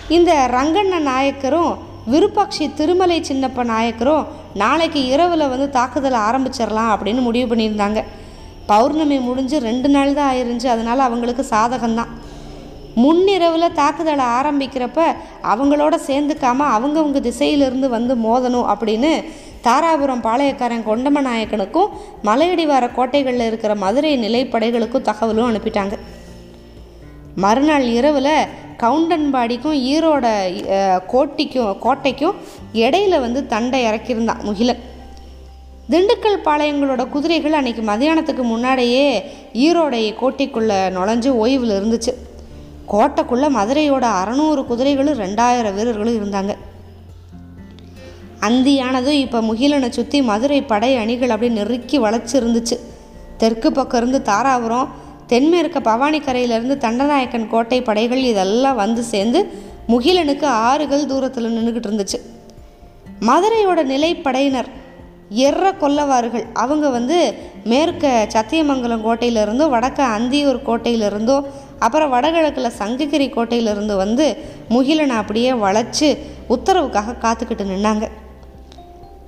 இந்த 0.09 0.31
ரங்கண்ண 0.53 0.95
நாயக்கரும் 1.11 1.73
விருப்பாட்சி 2.13 2.65
திருமலை 2.73 3.17
சின்னப்ப 3.21 3.63
நாயக்கரும் 3.73 4.25
நாளைக்கு 4.53 5.01
இரவில் 5.05 5.51
வந்து 5.53 5.69
தாக்குதலை 5.69 6.19
ஆரம்பிச்சிடலாம் 6.19 6.91
அப்படின்னு 6.95 7.21
முடிவு 7.21 7.55
பண்ணியிருந்தாங்க. 7.55 8.01
பௌர்ணமி 8.71 9.17
முடிஞ்சு 9.29 9.57
ரெண்டு 9.69 9.89
நாள் 9.95 10.17
தான் 10.17 10.29
ஆயிருந்துச்சு. 10.33 10.69
அதனால் 10.75 11.07
அவங்களுக்கு 11.07 11.45
சாதகம்தான். 11.53 12.11
முன்னிரவில் 13.03 13.75
தாக்குதலை 13.79 14.25
ஆரம்பிக்கிறப்ப 14.39 14.99
அவங்களோட 15.51 15.95
சேர்ந்துக்காம 16.09 16.67
அவங்கவுங்க 16.75 17.19
திசையிலிருந்து 17.27 17.87
வந்து 17.95 18.15
மோதணும் 18.25 18.67
அப்படின்னு 18.73 19.11
தாராபுரம் 19.67 20.23
பாளையக்காரன் 20.27 20.87
கொண்டம 20.89 21.23
நாயக்கனுக்கும் 21.29 21.93
மலையடிவார 22.29 22.85
கோட்டைகளில் 22.97 23.47
இருக்கிற 23.49 23.73
மதுரை 23.83 24.11
நிலைப்படைகளுக்கும் 24.25 25.07
தகவலும் 25.09 25.49
அனுப்பிட்டாங்க. 25.49 25.97
மறுநாள் 27.43 27.85
இரவில் 27.97 28.33
கவுண்டன்பாடிக்கும் 28.83 29.77
ஈரோட 29.91 30.25
கோட்டிக்கும் 31.13 31.75
கோட்டைக்கும் 31.85 32.39
இடையில 32.85 33.19
வந்து 33.25 33.41
தண்டை 33.53 33.79
இறக்கியிருந்தான் 33.85 34.43
முகிலன். 34.49 34.83
திண்டுக்கல் 35.91 36.43
பாளையங்களோட 36.45 37.09
குதிரைகள் 37.09 37.51
அன்னைக்கு 37.51 37.81
மதியானத்துக்கு 37.81 38.41
முன்னாடியே 38.41 39.07
ஈரோடைய 39.53 40.09
கோட்டைக்குள்ளே 40.21 40.77
நுழைஞ்சு 40.97 41.29
ஓய்வில் 41.43 41.73
இருந்துச்சு. 41.77 42.11
கோட்டைக்குள்ளே 42.91 43.47
மதுரையோட 43.57 44.05
அறநூறு 44.19 44.65
குதிரைகளும் 44.65 45.19
ரெண்டாயிரம் 45.23 45.75
வீரர்களும் 45.75 46.17
இருந்தாங்க. 46.19 46.53
அந்தியானதும் 48.47 49.19
இப்போ 49.25 49.41
முகிலனை 49.41 49.89
சுற்றி 49.89 50.21
மதுரை 50.21 50.61
படை 50.61 50.95
அணிகள் 50.95 51.29
அப்படியே 51.29 51.53
நெருக்கி 51.57 51.97
வளர்ச்சி 51.97 52.37
இருந்துச்சு. 52.39 52.77
தெற்கு 53.37 53.71
பக்கம் 53.71 53.99
இருந்து 54.01 54.31
தாராபுரம் 54.31 54.87
தென்மேற்க 55.27 55.79
பவானிக்கரையிலேருந்து 55.79 56.77
தண்டநாயக்கன் 56.85 57.47
கோட்டை 57.47 57.81
படைகள் 57.81 58.23
இதெல்லாம் 58.23 58.75
வந்து 58.75 59.03
சேர்ந்து 59.03 59.41
முகிலனுக்கு 59.87 60.45
ஆறுகள் 60.45 61.05
தூரத்தில் 61.05 61.55
நின்றுக்கிட்டு 61.57 61.89
இருந்துச்சு. 61.89 62.19
மதுரையோட 63.29 63.83
நிலைப்படையினர் 63.83 64.69
எர்ற 65.35 65.67
கொல்லவார்கள் 65.77 66.45
அவங்க 66.53 66.89
வந்து 66.89 67.33
மேற்க 67.63 68.25
சத்தியமங்கலம் 68.27 69.05
கோட்டையிலிருந்தோ 69.07 69.65
வடக்க 69.75 69.99
அந்தியூர் 70.17 70.59
கோட்டையிலிருந்தோ 70.65 71.45
அப்புறம் 71.79 72.09
வடகிழக்கில் 72.09 72.77
சங்ககிரி 72.79 73.27
கோட்டையிலிருந்து 73.29 73.95
வந்து 73.95 74.37
முகிலனை 74.69 75.15
அப்படியே 75.21 75.51
வளைச்சு 75.51 76.17
உத்தரவுக்காக 76.49 77.15
காத்துக்கிட்டு 77.21 77.65
நின்னாங்க. 77.71 78.07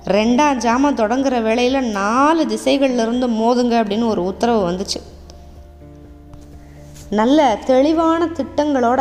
ரெண்டாம் 0.06 0.56
ஜாமம் 0.56 0.96
தொடங்குற 0.96 1.42
வேளையில் 1.42 1.90
நாலு 1.90 2.46
திசைகள்லேருந்து 2.46 3.28
மோதுங்க 3.40 3.74
அப்படின்னு 3.80 4.08
ஒரு 4.08 4.24
உத்தரவு 4.24 4.70
வந்துச்சு. 4.70 5.00
நல்ல 7.10 7.58
தெளிவான 7.66 8.26
திட்டங்களோட 8.26 9.00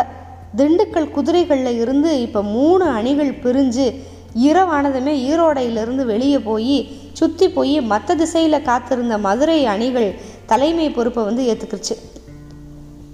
திண்டுக்கல் 0.58 1.12
குதிரைகளில் 1.12 1.80
இருந்து 1.80 2.22
இப்போ 2.22 2.44
மூணு 2.44 2.86
அணிகள் 2.90 3.32
பிரிஞ்சு 3.32 3.86
இரவானதுமே 4.44 5.14
ஈரோடையிலிருந்து 5.30 6.06
வெளியே 6.06 6.40
போய் 6.40 6.78
சுற்றி 7.14 7.50
போய் 7.50 7.82
மற்ற 7.82 8.16
திசையில் 8.16 8.62
காத்திருந்த 8.62 9.18
மதுரை 9.18 9.66
அணிகள் 9.66 10.20
தலைமை 10.46 10.90
பொறுப்பை 10.90 11.24
வந்து 11.24 11.44
ஏற்றுக்கிருச்சு 11.52 11.96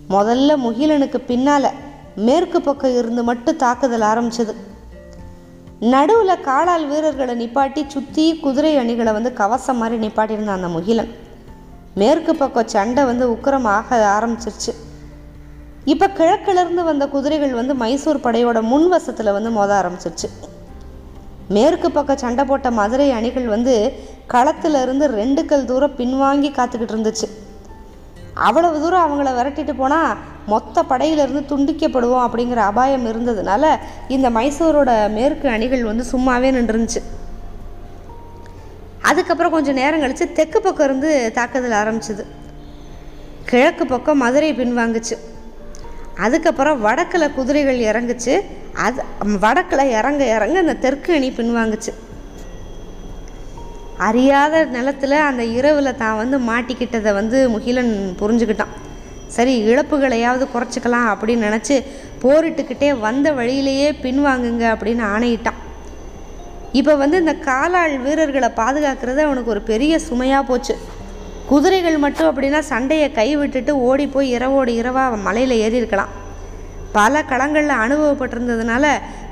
முதல்ல 0.09 0.55
முகிலனுக்கு 0.57 1.17
பின்னால் 1.17 1.69
மேற்கு 2.15 2.61
பக்கம் 2.61 2.95
இருந்து 2.95 3.23
மட்டும் 3.23 3.55
தாக்குதல் 3.55 4.01
ஆரம்பிச்சது. 4.01 4.53
நடுவில் 5.79 6.41
காலால் 6.41 6.87
வீரர்களை 6.87 7.47
நிப்பாட்டி 7.47 7.87
சுற்றி 7.87 8.39
குதிரை 8.39 8.77
அணிகளை 8.77 9.13
வந்து 9.13 9.33
கவசம் 9.33 9.77
மாதிரி 9.77 10.07
நிப்பாட்டியிருந்தான் 10.07 10.59
அந்த 10.59 10.67
முகிலன். 10.67 11.11
மேற்கு 11.95 12.35
பக்கம் 12.35 12.67
சண்டை 12.67 13.05
வந்து 13.05 13.25
உக்கரமாக 13.35 14.01
ஆரம்பிச்சிருச்சு. 14.17 14.73
இப்போ 15.85 16.07
கிழக்கிலிருந்து 16.07 16.83
வந்த 16.83 17.07
குதிரைகள் 17.07 17.53
வந்து 17.53 17.75
மைசூர் 17.75 18.23
படையோட 18.23 18.61
முன்வசத்தில் 18.61 19.31
வந்து 19.31 19.49
மோத 19.49 19.73
ஆரம்பிச்சிருச்சு. 19.81 20.29
மேற்கு 21.55 21.88
பக்கம் 21.91 22.22
சண்டை 22.24 22.43
போட்ட 22.46 22.72
மதுரை 22.79 23.12
அணிகள் 23.12 23.48
வந்து 23.55 23.75
களத்துல 24.34 24.81
இருந்து 24.81 25.05
ரெண்டு 25.20 25.41
கல் 25.46 25.65
தூரம் 25.65 25.96
பின்வாங்கி 25.98 26.50
காத்துக்கிட்டு 26.58 26.93
இருந்துச்சு. 26.96 27.27
அவ்வளவு 28.48 28.81
தூரம் 28.84 29.05
அவங்கள 29.05 29.29
விரட்டிட்டு 29.38 29.74
போனால் 29.77 30.17
மொத்த 30.48 30.84
படையிலிருந்து 30.89 31.41
துண்டிக்கப்படுவோம் 31.51 32.25
அப்படிங்கிற 32.27 32.62
அபாயம் 32.72 33.08
இருந்ததுனால 33.12 33.63
இந்த 34.08 34.29
மைசூரோட 34.38 34.91
மேற்கு 35.17 35.50
அணிகள் 35.50 35.89
வந்து 35.89 36.05
சும்மாவே 36.12 36.50
நின்றுருந்துச்சு. 36.58 37.01
அதுக்கப்புறம் 39.10 39.51
கொஞ்சம் 39.51 39.79
நேரம் 39.81 40.00
கழித்து 40.00 40.25
தெற்கு 40.39 40.62
பக்கம் 40.62 40.88
இருந்து 40.88 41.31
தாக்குதல் 41.34 41.77
ஆரம்பிச்சுது. 41.81 42.24
கிழக்கு 43.46 43.86
பக்கம் 43.86 44.24
மதுரை 44.24 44.50
பின்வாங்குச்சு. 44.53 45.15
அதுக்கப்புறம் 46.25 46.81
வடக்கில் 46.85 47.33
குதிரைகள் 47.37 47.79
இறங்குச்சு. 47.89 48.33
அது 48.85 49.01
வடக்கில் 49.45 49.91
இறங்க 49.99 50.23
இறங்க 50.35 50.57
அந்த 50.63 50.75
தெற்கு 50.85 51.11
அணி 51.17 51.29
பின்வாங்குச்சு. 51.39 51.91
அறியாத 54.07 54.61
நிலத்தில் 54.75 55.17
அந்த 55.29 55.43
இரவில் 55.57 55.99
தான் 56.03 56.19
வந்து 56.21 56.37
மாட்டிக்கிட்டதை 56.51 57.11
வந்து 57.19 57.39
முகிலன் 57.55 57.93
புரிஞ்சுக்கிட்டான். 58.21 58.73
சரி 59.35 59.53
இழப்புகளையாவது 59.71 60.45
குறைச்சிக்கலாம் 60.53 61.09
அப்படின்னு 61.11 61.47
நினச்சி 61.49 61.75
போரிட்டுக்கிட்டே 62.23 62.89
வந்த 63.05 63.27
வழியிலேயே 63.39 63.89
பின்வாங்குங்க 64.05 64.65
அப்படின்னு 64.75 65.03
ஆணையிட்டான். 65.13 65.59
இப்போ 66.79 66.93
வந்து 67.03 67.17
இந்த 67.23 67.35
காலாள் 67.47 67.93
வீரர்களை 68.05 68.49
பாதுகாக்கிறது 68.61 69.21
அவனுக்கு 69.27 69.53
ஒரு 69.55 69.61
பெரிய 69.71 69.93
சுமையாக 70.09 70.49
போச்சு. 70.49 70.75
குதிரைகள் 71.51 72.03
மட்டும் 72.03 72.29
அப்படின்னா 72.29 72.60
சண்டையை 72.72 73.08
கை 73.20 73.29
விட்டுட்டு 73.39 73.72
ஓடி 73.88 74.05
போய் 74.13 74.27
இரவோடு 74.36 74.72
இரவாக 74.81 75.17
மலையில் 75.25 75.55
ஏறி 75.63 75.79
இருக்கலாம் 75.81 76.12
பல 76.98 77.24
களங்களில் 77.31 77.81
அனுபவப்பட்டிருந்ததுனால 77.84 78.86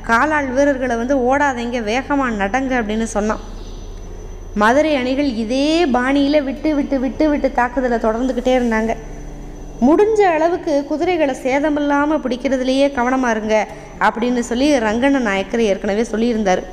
காலாள் 0.08 0.50
வீரர்களை 0.56 0.96
வந்து 1.02 1.16
ஓடாதீங்க 1.30 1.80
வேகமாக 1.90 2.38
நடங்க 2.42 2.74
அப்படின்னு 2.80 3.08
சொன்னான். 3.16 3.44
மதுரை 4.62 4.92
அணிகள் 5.00 5.30
இதே 5.44 5.70
பாணியில் 5.96 6.46
விட்டு 6.48 6.70
விட்டு 6.80 6.98
விட்டு 7.04 7.26
விட்டு 7.32 7.50
தாக்குதலை 7.60 7.98
தொடர்ந்துக்கிட்டே 8.06 8.54
இருந்தாங்க. 8.60 8.94
முடிஞ்ச 9.88 10.20
அளவுக்கு 10.36 10.74
குதிரைகளை 10.92 11.36
சேதமில்லாமல் 11.46 12.24
பிடிக்கிறதுலையே 12.24 12.88
கவனமாக 12.98 13.34
இருங்க 13.36 13.56
அப்படின்னு 14.08 14.44
சொல்லி 14.52 14.68
ரங்கண்ண 14.88 15.22
நாயக்கர் 15.30 15.68
ஏற்கனவே 15.70 16.06
சொல்லியிருந்தார். 16.14 16.64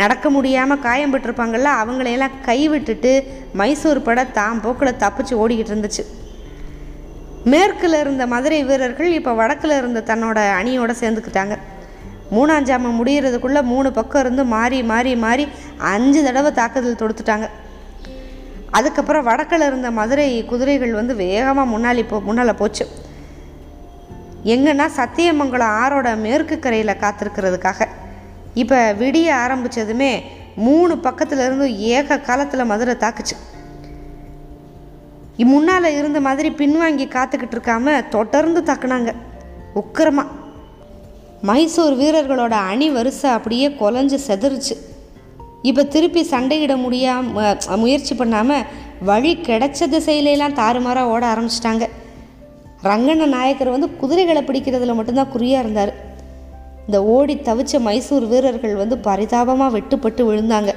நடக்க 0.00 0.26
முடியாமல் 0.34 0.82
காயம் 0.86 1.12
பட்டிருப்பாங்கள்ல 1.12 1.70
அவங்களையெல்லாம் 1.82 2.36
கைவிட்டுட்டு 2.48 3.12
மைசூர் 3.52 4.02
படை 4.02 4.32
தான் 4.32 4.60
போக்கில் 4.60 4.98
தப்பிச்சு 5.04 5.34
ஓடிக்கிட்டு 5.42 5.72
இருந்துச்சு. 5.74 6.04
மேற்கில் 7.44 8.00
இருந்த 8.00 8.26
மதுரை 8.26 8.64
வீரர்கள் 8.64 9.12
இப்போ 9.12 9.32
வடக்கில் 9.32 9.78
இருந்த 9.78 10.00
தன்னோட 10.00 10.38
அணியோட 10.60 10.94
சேர்ந்துக்கிட்டாங்க. 11.00 11.56
மூணாஞ்சாம 12.36 12.90
முடிகிறதுக்குள்ளே 12.98 13.62
மூணு 13.62 13.92
பக்கம் 13.92 14.20
இருந்து 14.20 14.44
மாறி 14.44 14.82
மாறி 14.82 15.16
மாறி 15.16 15.48
அஞ்சு 15.78 16.24
தடவை 16.24 16.52
தாக்குதல் 16.52 17.00
தொடுத்துட்டாங்க. 17.02 17.48
அதுக்கப்புறம் 18.70 19.24
வடக்கில் 19.24 19.66
இருந்த 19.66 19.90
மதுரை 19.90 20.44
குதிரைகள் 20.44 20.92
வந்து 20.92 21.14
வேகமாக 21.14 21.78
முன்னாடி 21.78 22.08
போ 22.08 22.20
முன்னால் 22.20 22.54
போச்சு. 22.54 22.86
எங்கன்னா 24.44 24.86
சத்தியமங்கலம் 24.96 25.74
ஆறோட 25.82 26.18
மேற்கு 26.18 26.58
கரையில் 26.58 27.00
காத்திருக்கிறதுக்காக. 27.00 27.88
இப்போ 28.54 28.94
விடிய 28.98 29.28
ஆரம்பித்ததுமே 29.34 30.22
மூணு 30.60 30.94
பக்கத்துல 30.94 31.44
இருந்து 31.44 31.78
ஏக 31.78 32.18
காலத்தில் 32.18 32.64
மதுரை 32.64 32.94
தாக்குச்சு. 32.94 33.36
முன்னால் 35.36 35.84
இருந்த 35.84 36.20
மாதிரி 36.20 36.48
பின்வாங்கி 36.50 37.06
காத்துக்கிட்டு 37.08 37.56
இருக்காம 37.56 38.08
தொடர்ந்து 38.08 38.62
தாக்குனாங்க. 38.62 39.12
உக்கிரமா. 39.74 40.26
மைசூர் 41.42 41.96
வீரர்களோட 41.96 42.50
அணி 42.50 42.90
வரிசை 42.90 43.30
அப்படியே 43.30 43.68
கொலைஞ்சு 43.68 44.18
செதறிச்சு. 44.26 44.74
இப்போ 45.62 45.82
திருப்பி 45.84 46.22
சண்டையிட 46.22 46.74
முடியாம 46.76 47.76
முயற்சி 47.76 48.14
பண்ணாமல் 48.14 48.66
வழி 49.00 49.32
கிடைச்ச 49.36 49.80
திசையிலெல்லாம் 49.94 50.58
தாறுமாறாக 50.60 51.06
ஓட 51.06 51.26
ஆரம்பிச்சிட்டாங்க. 51.34 51.86
ரங்கண்ண 52.82 53.26
நாயக்கர் 53.26 53.68
வந்து 53.68 53.96
குதிரைகளை 53.96 54.42
பிடிக்கிறதுல 54.42 54.94
மட்டும்தான் 54.94 55.30
குறியாக 55.30 55.62
இருந்தார். 55.62 55.92
இந்த 56.90 57.00
ஓடி 57.16 57.34
தவிச்ச 57.48 57.78
மைசூர் 57.86 58.24
வீரர்கள் 58.30 58.72
வந்து 58.80 58.96
பரிதாபமாக 59.08 59.74
வெட்டுப்பட்டு 59.74 60.22
விழுந்தாங்க. 60.28 60.70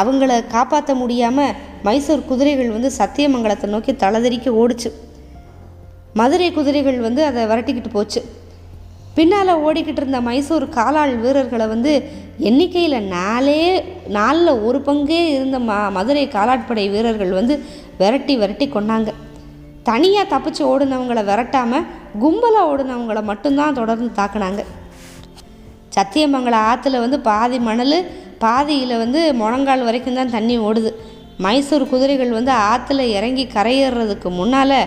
அவங்கள 0.00 0.30
காப்பாற்ற 0.54 0.92
முடியாமல் 1.02 1.54
மைசூர் 1.86 2.26
குதிரைகள் 2.30 2.74
வந்து 2.74 2.90
சத்தியமங்கலத்தை 2.98 3.68
நோக்கி 3.74 3.92
தளதறிக்க 4.02 4.50
ஓடுச்சு. 4.62 4.90
மதுரை 6.20 6.48
குதிரைகள் 6.58 6.98
வந்து 7.06 7.22
அதை 7.28 7.42
விரட்டிக்கிட்டு 7.50 7.90
போச்சு. 7.96 8.20
பின்னால் 9.16 9.60
ஓடிக்கிட்டு 9.66 10.00
இருந்த 10.02 10.20
மைசூர் 10.28 10.66
காலாள் 10.76 11.14
வீரர்களை 11.24 11.66
வந்து 11.74 11.92
எண்ணிக்கையில் 12.48 12.98
நாலே 13.16 13.60
நாலில் 14.16 14.62
ஒரு 14.68 14.80
பங்கே 14.88 15.20
இருந்த 15.36 15.58
ம 15.68 15.76
மதுரை 15.98 16.24
காலாட்படை 16.36 16.84
வீரர்கள் 16.94 17.32
வந்து 17.40 17.54
விரட்டி 18.00 18.36
விரட்டி 18.42 18.68
கொண்டாங்க 18.76 19.12
தனியாக 19.90 20.32
தப்பிச்சு 20.32 20.62
ஓடினவங்கள 20.72 21.22
விரட்டாமல் 21.30 21.86
கும்பலாக 22.24 22.70
ஓடுனவங்கள 22.72 23.22
மட்டும்தான் 23.30 23.78
தொடர்ந்து 23.80 24.10
தாக்குனாங்க. 24.18 24.62
சத்தியமங்கலம் 25.96 26.66
ஆற்றுல 26.70 27.00
வந்து 27.04 27.18
பாதி 27.28 27.58
மணல் 27.68 27.98
பாதியில் 28.44 29.00
வந்து 29.02 29.20
முழங்கால் 29.40 29.86
வரைக்கும் 29.88 30.18
தான் 30.20 30.32
தண்ணி 30.36 30.56
ஓடுது. 30.68 30.90
மைசூர் 31.44 31.90
குதிரைகள் 31.92 32.32
வந்து 32.38 32.52
ஆற்றுல 32.70 33.04
இறங்கி 33.18 33.44
கரையேறுறதுக்கு 33.54 34.28
முன்னால் 34.38 34.78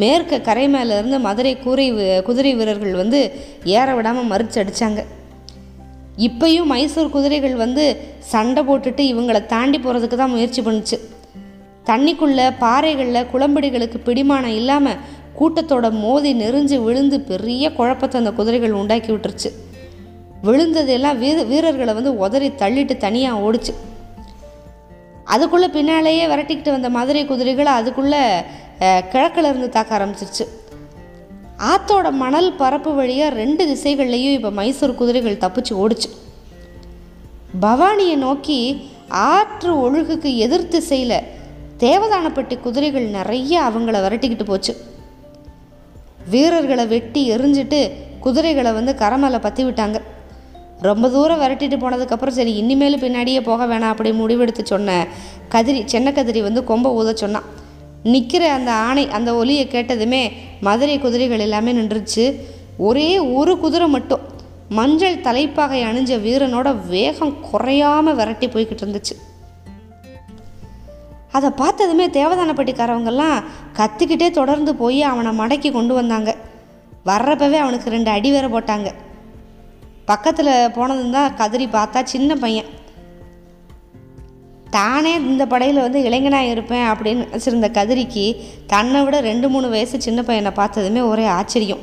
மேற்க 0.00 0.38
கரை 0.48 0.66
மேலேருந்து 0.74 1.18
மதுரை 1.26 1.52
கூரை 1.62 1.86
குதிரை 2.26 2.52
வீரர்கள் 2.58 3.00
வந்து 3.02 3.20
ஏற 3.78 3.88
விடாமல் 3.96 4.30
மறிச்சு 4.32 4.58
அடித்தாங்க 4.62 5.00
இப்பயும் 6.26 6.70
மைசூர் 6.72 7.14
குதிரைகள் 7.14 7.56
வந்து 7.64 7.84
சண்டை 8.32 8.62
போட்டுட்டு 8.68 9.02
இவங்களை 9.12 9.40
தாண்டி 9.54 9.78
போகிறதுக்கு 9.78 10.16
தான் 10.22 10.34
முயற்சி 10.34 10.60
பண்ணுச்சு. 10.66 10.96
தண்ணிக்குள்ள 11.88 12.40
பாறைகளில் 12.64 13.28
குளம்படிகளுக்கு 13.32 13.98
பிடிமானம் 14.08 14.56
இல்லாமல் 14.60 15.00
கூட்டத்தோட 15.38 15.86
மோதி 16.04 16.30
நெறிஞ்சு 16.42 16.78
விழுந்து 16.86 17.18
பெரிய 17.30 17.64
குழப்பத்தை 17.78 18.16
அந்த 18.20 18.32
குதிரைகள் 18.38 18.78
உண்டாக்கி 18.80 19.10
விட்டுருச்சு. 19.12 19.50
விழுந்ததெல்லாம் 20.46 21.18
வீர 21.22 21.38
வீரர்களை 21.52 21.92
வந்து 21.98 22.12
உதறி 22.24 22.48
தள்ளிட்டு 22.62 22.94
தனியாக 23.06 23.42
ஓடிச்சு. 23.46 23.72
அதுக்குள்ளே 25.34 25.68
பின்னாலேயே 25.74 26.24
விரட்டிக்கிட்டு 26.30 26.70
வந்த 26.76 26.88
மதுரை 26.96 27.22
குதிரைகளை 27.26 27.72
அதுக்குள்ளே 27.80 28.22
கிழக்கில் 29.12 29.48
இருந்து 29.48 29.68
தாக்க 29.74 29.98
ஆரம்பிச்சிருச்சு. 29.98 30.44
ஆத்தோட 31.72 32.08
மணல் 32.22 32.50
பரப்பு 32.60 32.90
வழியாக 32.98 33.36
ரெண்டு 33.40 33.62
திசைகள்லையும் 33.70 34.36
இப்போ 34.38 34.50
மைசூர் 34.58 34.98
குதிரைகள் 35.00 35.42
தப்பிச்சு 35.44 35.72
ஓடுச்சு. 35.82 36.08
பவானியை 37.64 38.16
நோக்கி 38.26 38.58
ஆற்று 39.30 39.72
ஒழுகுக்கு 39.84 40.30
எதிர் 40.44 40.70
திசையில் 40.74 41.18
தேவதானப்பட்டி 41.84 42.56
குதிரைகள் 42.64 43.06
நிறைய 43.18 43.60
அவங்கள 43.68 43.98
விரட்டிக்கிட்டு 44.04 44.46
போச்சு. 44.50 44.72
வீரர்களை 46.32 46.86
வெட்டி 46.94 47.22
எரிஞ்சிட்டு 47.34 47.80
குதிரைகளை 48.24 48.72
வந்து 48.78 48.94
கரமலை 49.02 49.40
பற்றி 49.46 49.64
விட்டாங்க. 49.68 50.00
ரொம்ப 50.82 51.08
தூரம் 51.08 51.40
விரட்டிட்டு 51.40 51.76
போனதுக்கப்புறம் 51.82 52.36
சரி 52.38 52.52
இனிமேல் 52.56 52.98
பின்னாடியே 52.98 53.40
போக 53.40 53.66
வேணாம் 53.66 53.92
அப்படி 53.92 54.10
முடிவெடுத்து 54.10 54.62
சொன்ன 54.62 55.06
கதிரி 55.50 55.82
சென்ன 55.92 56.12
கதிரி 56.12 56.42
வந்து 56.42 56.64
கொம்பை 56.64 56.92
ஊத 56.92 57.12
சொன்னான். 57.14 57.42
நிற்கிற 58.02 58.52
அந்த 58.52 58.72
ஆணை 58.72 59.08
அந்த 59.08 59.34
ஒலியை 59.34 59.66
கேட்டதுமே 59.66 60.32
மதுரை 60.60 60.98
குதிரைகள் 60.98 61.38
எல்லாமே 61.38 61.72
நின்றுச்சு. 61.72 62.40
ஒரே 62.78 63.18
ஒரு 63.18 63.58
குதிரை 63.58 63.88
மட்டும் 63.88 64.20
மஞ்சள் 64.68 65.20
தலைப்பாகை 65.20 65.84
அணிஞ்ச 65.84 66.16
வீரனோட 66.26 66.86
வேகம் 66.86 67.36
குறையாம 67.52 68.14
விரட்டி 68.14 68.48
போய்கிட்டு 68.48 68.84
இருந்துச்சு. 68.84 69.14
அதை 71.32 71.50
பார்த்ததுமே 71.50 72.08
தேவதானப்பட்டிக்காரவங்கெல்லாம் 72.08 73.44
கத்திக்கிட்டே 73.76 74.30
தொடர்ந்து 74.30 74.74
போய் 74.74 75.02
அவனை 75.02 75.38
மடக்கி 75.38 75.72
கொண்டு 75.72 75.94
வந்தாங்க. 75.94 76.36
வர்றப்பவே 77.06 77.58
அவனுக்கு 77.58 77.90
ரெண்டு 77.90 78.10
அடி 78.10 78.30
வேற 78.30 78.48
போட்டாங்க. 78.48 78.88
பக்கத்தில் 80.10 80.70
போனதும் 80.70 81.10
தான் 81.10 81.36
கதிரி 81.36 81.68
பார்த்தா 81.72 82.02
சின்ன 82.02 82.34
பையன். 82.34 82.64
தானே 84.70 85.14
இந்த 85.14 85.46
படையில் 85.46 85.80
வந்து 85.80 86.02
இளைஞனாக 86.02 86.44
இருப்பேன் 86.44 86.86
அப்படின்னு 86.86 87.22
நினச்சிருந்த 87.24 87.68
கதிரிக்கு 87.70 88.36
தன்னை 88.66 89.04
விட 89.04 89.20
ரெண்டு 89.20 89.48
மூணு 89.48 89.68
வயசு 89.68 90.00
சின்ன 90.00 90.22
பையனை 90.22 90.50
பார்த்ததுமே 90.50 91.00
ஒரே 91.00 91.26
ஆச்சரியம். 91.26 91.78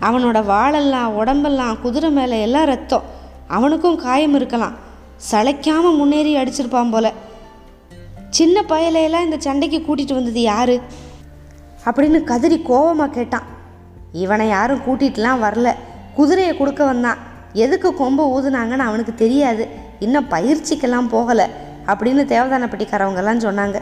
அவனோட 0.00 0.44
வாழெல்லாம் 0.44 1.14
உடம்பெல்லாம் 1.14 1.80
குதிரை 1.80 2.10
மேலே 2.10 2.42
எல்லாம் 2.42 2.64
ரத்தம். 2.64 3.02
அவனுக்கும் 3.48 3.96
காயம் 3.96 4.34
இருக்கலாம். 4.34 4.74
சளைக்காமல் 5.30 5.96
முன்னேறி 5.96 6.36
அடிச்சிருப்பான் 6.36 6.90
போல. 6.90 7.12
சின்ன 8.30 8.64
பயலையெல்லாம் 8.68 9.24
இந்த 9.24 9.36
சண்டைக்கு 9.38 9.78
கூட்டிகிட்டு 9.78 10.14
வந்தது 10.14 10.40
யாரு? 10.40 10.80
அப்படின்னு 11.84 12.20
கதிரி 12.26 12.62
கோபமாக 12.62 13.12
கேட்டான். 13.12 13.46
இவனை 14.12 14.48
யாரும் 14.48 14.82
கூட்டிகிட்டுலாம் 14.86 15.42
வரல. 15.42 15.72
குதிரையை 16.16 16.56
கொடுக்க 16.56 16.84
வந்தான். 16.84 17.16
எதுக்கு 17.52 17.94
கொம்பை 17.94 18.24
ஊதுனாங்கன்னு 18.26 18.78
அவனுக்கு 18.78 19.14
தெரியாது. 19.14 19.68
இன்னும் 19.98 20.30
பயிற்சிக்கெல்லாம் 20.30 21.10
போகலை 21.12 21.46
அப்படின்னு 21.86 22.24
தேவதானப்பட்டிக்காரவங்கெல்லாம் 22.32 23.44
சொன்னாங்க. 23.46 23.80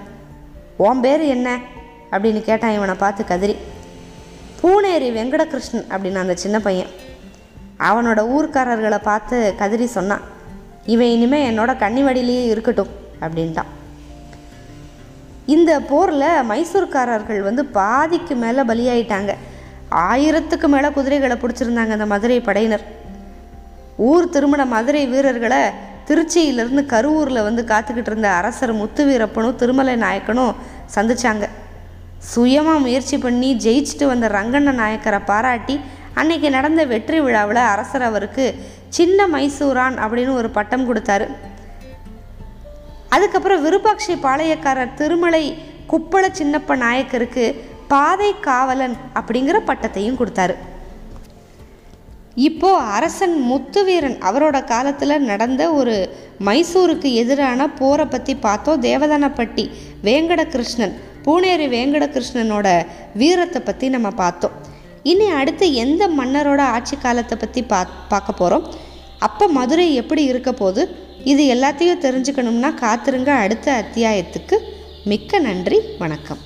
உன் 0.76 1.00
பேர் 1.00 1.20
என்ன? 1.20 1.58
அப்படின்னு 2.10 2.42
கேட்டான் 2.42 2.70
இவனை 2.70 2.94
பார்த்து 2.94 3.24
கதிரி. 3.28 3.56
பூனேரி 4.62 5.12
வெங்கடகிருஷ்ணன் 5.12 5.86
அப்படின்னு 5.90 6.14
அந்த 6.14 6.34
சின்ன 6.34 6.60
பையன். 6.60 6.86
அவனோட 7.78 8.36
ஊர்க்காரர்களை 8.36 8.98
பார்த்து 9.02 9.54
கதிரி 9.58 9.84
சொன்னான். 9.84 10.20
இவன் 10.84 11.06
இனிமேல் 11.06 11.58
என்னோட 11.58 11.62
கன்னிவடியிலேயே 11.62 12.44
இருக்கட்டும் 12.44 12.88
அப்படின்ட்டான். 13.20 13.70
இந்த 15.46 15.80
போரில் 15.80 16.42
மைசூர்காரர்கள் 16.50 17.40
வந்து 17.40 17.64
பாதிக்கு 17.64 18.34
மேலே 18.34 18.60
பலியாயிட்டாங்க. 18.62 19.34
ஆயிரத்துக்கு 19.94 20.66
மேலே 20.66 20.88
குதிரைகளை 20.90 21.36
பிடிச்சிருந்தாங்க 21.36 21.94
அந்த 21.96 22.06
மதுரை 22.06 22.40
படையினர். 22.40 22.84
ஊர் 23.96 24.28
திருமண 24.28 24.64
மதுரை 24.64 25.06
வீரர்களை 25.06 25.60
திருச்சியிலிருந்து 26.08 26.82
கருவூரில் 26.92 27.42
வந்து 27.42 27.62
காத்துக்கிட்டு 27.62 28.10
இருந்த 28.12 28.30
அரசர் 28.30 28.72
முத்துவீரப்பனும் 28.74 29.56
திருமலை 29.56 29.94
நாயக்கனும் 29.96 30.54
சந்திச்சாங்க. 30.94 31.44
சுயமாக 32.18 32.78
முயற்சி 32.78 33.18
பண்ணி 33.18 33.56
ஜெயிச்சுட்டு 33.64 34.06
வந்த 34.06 34.28
ரங்கண்ண 34.28 34.72
நாயக்கரை 34.82 35.20
பாராட்டி 35.24 35.80
அன்னைக்கு 36.14 36.50
நடந்த 36.50 36.84
வெற்றி 36.84 37.20
விழாவில் 37.20 37.56
அரசர் 37.56 38.02
அவருக்கு 38.02 38.44
சின்ன 38.88 39.26
மைசூரான் 39.26 39.96
அப்படின்னு 40.04 40.34
ஒரு 40.34 40.50
பட்டம் 40.50 40.86
கொடுத்தாரு. 40.88 41.26
அதுக்கப்புறம் 43.08 43.62
விருபாட்சி 43.62 44.14
பாளையக்காரர் 44.14 44.94
திருமலை 44.94 45.44
குப்பள 45.92 46.24
சின்னப்ப 46.38 46.76
நாயக்கருக்கு 46.76 47.46
பாதை 47.94 48.30
காவலன் 48.46 48.96
அப்படிங்கிற 49.18 49.56
பட்டத்தையும் 49.70 50.20
கொடுத்தாரு. 50.20 50.54
இப்போ 52.48 52.70
அரசன் 52.96 53.34
முத்துவீரன் 53.48 54.16
அவரோட 54.28 54.56
காலத்தில் 54.70 55.26
நடந்த 55.30 55.62
ஒரு 55.80 55.96
மைசூருக்கு 56.46 57.08
எதிரான 57.22 57.66
போரை 57.80 58.06
பற்றி 58.14 58.34
பார்த்தோம். 58.46 58.80
தேவதானப்பட்டி 58.86 59.64
வேங்கடகிருஷ்ணன் 60.06 60.94
பூனேரி 61.26 61.66
வேங்கடகிருஷ்ணனோட 61.74 62.68
வீரத்தை 63.20 63.60
பற்றி 63.68 63.88
நம்ம 63.94 64.08
பார்த்தோம். 64.22 64.56
இனி 65.12 65.26
அடுத்து 65.40 65.66
எந்த 65.84 66.02
மன்னரோட 66.18 66.62
ஆட்சி 66.76 66.96
காலத்தை 67.04 67.36
பற்றி 67.42 67.62
பா 67.72 67.80
பார்க்க 68.12 68.40
போகிறோம் 68.40 68.66
அப்போ 69.26 69.46
மதுரை 69.58 69.86
எப்படி 70.00 70.24
இருக்க 70.32 70.52
போகுது? 70.62 70.82
இது 71.32 71.44
எல்லாத்தையும் 71.54 72.02
தெரிஞ்சுக்கணும்னா 72.06 72.72
காத்திருங்க. 72.84 73.30
அடுத்த 73.44 73.68
அத்தியாயத்துக்கு 73.82 74.58
மிக்க 75.12 75.38
நன்றி. 75.48 75.80
வணக்கம். 76.02 76.42